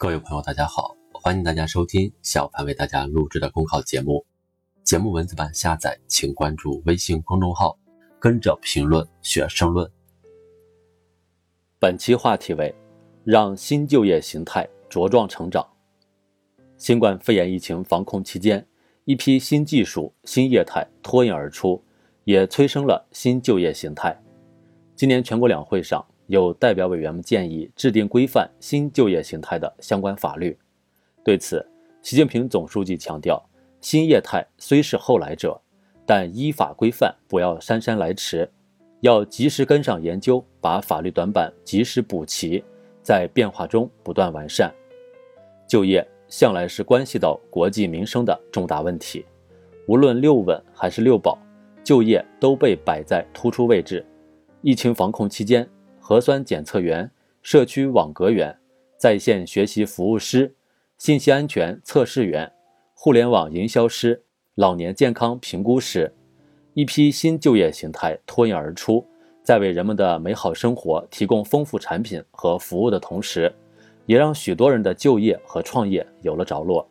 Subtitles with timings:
[0.00, 4.24] 各位朋友，大家好，欢迎大家收听小凡为大家录制的公考节目。
[4.82, 7.78] 节目文字版下载，请关注微信公众号，
[8.18, 9.86] 跟着评论学申论。
[11.78, 12.74] 本期话题为：
[13.24, 15.68] 让新就业形态茁壮成长。
[16.78, 18.66] 新冠肺炎疫情防控期间，
[19.04, 21.84] 一批新技术、新业态脱颖而出，
[22.24, 24.18] 也催生了新就业形态。
[25.00, 26.04] 今年全国两会上。
[26.26, 30.54] 有代表委员们建议制定规范新就业形态的相关法律。
[31.24, 31.66] 对此，
[32.02, 33.42] 习近平总书记强调，
[33.80, 35.58] 新业态虽是后来者，
[36.04, 38.46] 但依法规范不要姗姗来迟，
[39.00, 42.62] 要及时跟上研究，把法律短板及时补齐，
[43.02, 44.70] 在变化中不断完善。
[45.66, 49.24] 就业向来是关系到国计民生的重大问题，
[49.88, 51.38] 无论六稳还是六保，
[51.82, 54.04] 就业都被摆在突出位置。
[54.62, 55.66] 疫情防控期间，
[55.98, 57.10] 核酸检测员、
[57.42, 58.54] 社区网格员、
[58.98, 60.54] 在线学习服务师、
[60.98, 62.50] 信息安全测试员、
[62.92, 64.22] 互联网营销师、
[64.56, 66.12] 老年健康评估师，
[66.74, 69.02] 一批新就业形态脱颖而出，
[69.42, 73.50] 在为人们的美好生活提供丰富产品和服务的同时，
[74.04, 76.86] 也让许多人的就业和创业有了着落。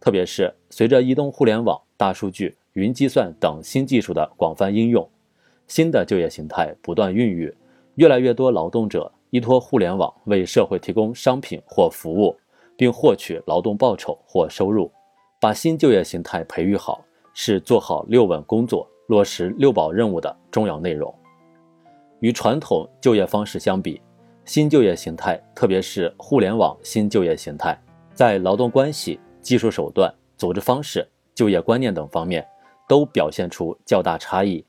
[0.00, 5.06] 特别是随着移动互联网、大数据、云计算等新技术的广泛应用，
[5.66, 7.54] 新的就业形态不断孕育。
[7.96, 12.36] 越来越多劳动者依托互联网为社会提供商品或服务，
[12.76, 14.90] 并获取劳动报酬或收入。
[15.40, 21.14] 把新就业形态培育好，是做好六稳工作、落实六保任务的重要内容。
[22.20, 24.00] 与传统就业方式相比，
[24.44, 27.78] 新就业形态，特别是互联网新就业形态，
[28.14, 32.46] 在劳动关系、技术手段、组织方式、就业观念等方面，
[32.88, 34.64] 都表现出较大差异。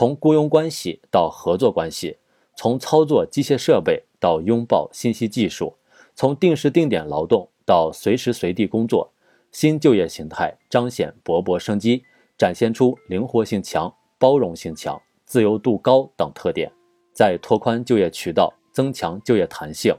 [0.00, 2.16] 从雇佣关系到合作关系。
[2.56, 5.76] 从操作机械设备到拥抱信息技术，
[6.14, 9.12] 从定时定点劳动到随时随地工作，
[9.52, 12.02] 新就业形态彰显勃勃生机，
[12.38, 16.72] 展现出灵活性强、包容性强、自由度高等特点，
[17.12, 19.94] 在拓宽就业渠道、增强就业弹性、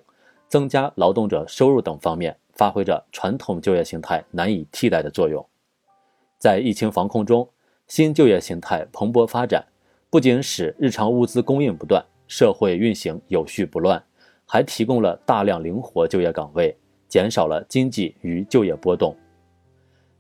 [0.48, 5.46] 增加劳动者收入等方面，发挥着传统就业形态难以替代的作用。
[6.40, 7.48] 在疫情防控中，
[7.88, 9.68] 新就业形态蓬勃发展，
[10.12, 12.06] 不仅使日常物资供应不断。
[12.28, 14.02] 社会运行有序不乱，
[14.46, 16.78] 还提供了大量灵活就业岗位，
[17.08, 19.16] 减少了经济与就业波动。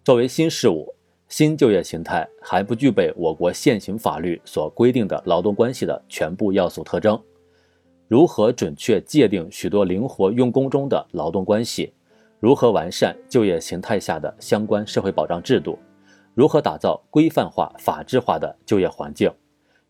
[0.03, 0.93] 作为新事物，
[1.27, 7.21] 新就业形态还不具备我国现行法律所规定的劳动关系的全部要素特征。
[8.07, 11.93] 如何准确界定许多灵活用工中的劳动关系？
[12.39, 15.77] 如何完善就业形态下的相关社会保障制度？
[16.33, 19.31] 如何打造规范化、法治化的就业环境？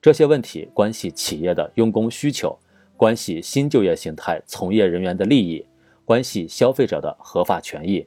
[0.01, 2.57] 这些问题关系企业的用工需求，
[2.97, 5.63] 关系新就业形态从业人员的利益，
[6.03, 8.03] 关系消费者的合法权益。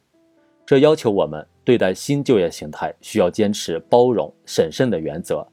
[0.67, 5.47] 这要求我们对待新就业形态需要坚持包容审慎的原则，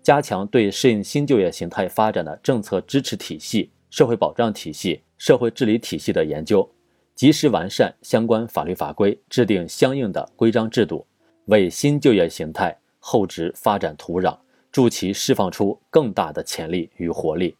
[0.00, 6.70] 加强对适应新就业形态发展的政策支持体系、社会保障体系、社会治理体系的研究，
[7.16, 11.04] 及时完善相关法律法规，制定相应的规章制度，
[11.46, 14.38] 为新就业形态厚植发展土壤。
[14.70, 17.56] 助其释放出更大的潜力与活力。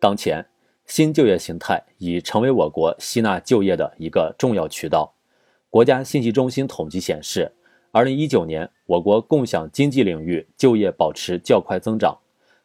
[0.00, 0.46] 当前，
[0.86, 5.14] 新就业形态已成为我国吸纳就业的一个重要渠道。
[5.70, 7.52] 国家信息中心统计显示
[7.92, 12.18] ，2019年我国共享经济领域就业保持较快增长，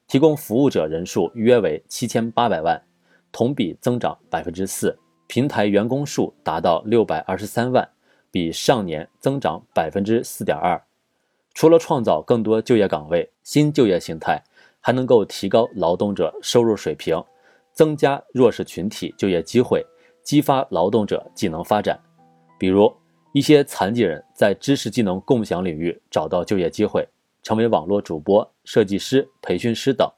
[0.07, 2.83] 提供服务者人数约为7800万，
[3.31, 4.95] 同比增长4%，
[5.27, 7.89] 平台员工数达到623万，
[8.31, 10.88] 比上年增长4.2%。
[11.59, 14.41] 除了创造更多就业岗位，新就业形态
[14.79, 17.21] 还能够提高劳动者收入水平，
[17.73, 19.85] 增加弱势群体就业机会，
[20.23, 21.99] 激发劳动者技能发展。
[22.57, 22.89] 比如，
[23.33, 27.05] 一些残疾人在知识技能共享领域找到就业机会，
[27.43, 30.09] 成为网络主播、设计师、培训师等。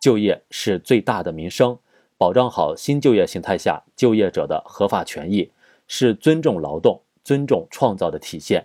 [0.00, 1.76] 就业是最大的民生，
[2.16, 5.50] 保障好新就业形态下就业者的合法权益，
[5.88, 8.64] 是尊重劳动、尊重创造的体现。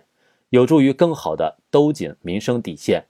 [0.54, 3.04] 有助于更好地兜紧民生底线。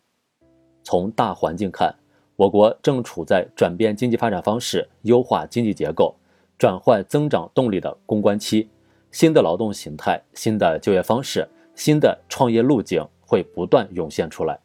[0.83, 1.95] 从大环境看，
[2.37, 6.15] 我国正处在转变经济发展方式、优化经济结构、
[6.57, 8.67] 转换增长动力的攻关期。
[9.13, 14.59] 新的劳动形态、新的就业方式、新的创业路径会不断涌现出来。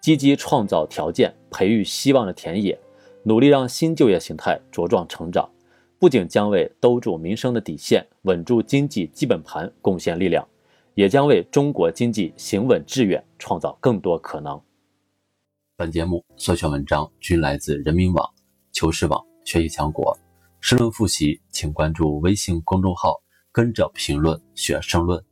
[0.00, 2.76] 积极创造条件，培育希望的田野，
[3.22, 5.48] 努力让新就业形态茁壮成长，
[6.00, 10.44] 不仅将为兜住民生的底线、稳住经济基本盘贡献力量。
[10.96, 14.60] 也将为中国经济行稳致远创造更多可能。
[15.76, 18.34] 本节目所选文章均来自人民网、
[18.72, 20.18] 求是网、学习强国。
[20.60, 23.22] 申论复习，请关注微信公众号。
[23.52, 25.24] 跟着评论学申论。